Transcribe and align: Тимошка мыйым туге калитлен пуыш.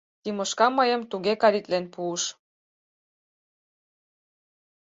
Тимошка 0.21 0.67
мыйым 0.77 1.01
туге 1.11 1.33
калитлен 1.41 1.85
пуыш. 1.93 2.23